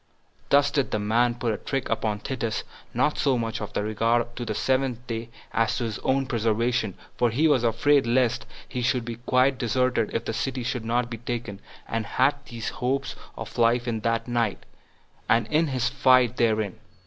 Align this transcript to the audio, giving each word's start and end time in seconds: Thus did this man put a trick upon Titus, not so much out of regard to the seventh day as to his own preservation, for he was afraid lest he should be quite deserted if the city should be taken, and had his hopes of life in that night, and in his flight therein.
Thus 0.49 0.71
did 0.71 0.89
this 0.89 0.99
man 0.99 1.35
put 1.35 1.53
a 1.53 1.57
trick 1.57 1.87
upon 1.87 2.21
Titus, 2.21 2.63
not 2.91 3.19
so 3.19 3.37
much 3.37 3.61
out 3.61 3.77
of 3.77 3.85
regard 3.85 4.35
to 4.35 4.43
the 4.45 4.55
seventh 4.55 5.05
day 5.05 5.29
as 5.53 5.77
to 5.77 5.83
his 5.83 5.99
own 5.99 6.25
preservation, 6.25 6.95
for 7.17 7.29
he 7.29 7.47
was 7.47 7.63
afraid 7.63 8.07
lest 8.07 8.47
he 8.67 8.81
should 8.81 9.05
be 9.05 9.17
quite 9.17 9.59
deserted 9.59 10.09
if 10.11 10.25
the 10.25 10.33
city 10.33 10.63
should 10.63 10.87
be 11.11 11.17
taken, 11.19 11.59
and 11.87 12.07
had 12.07 12.33
his 12.45 12.69
hopes 12.69 13.15
of 13.37 13.59
life 13.59 13.87
in 13.87 13.99
that 13.99 14.27
night, 14.27 14.65
and 15.29 15.45
in 15.49 15.67
his 15.67 15.87
flight 15.89 16.35
therein. 16.37 16.79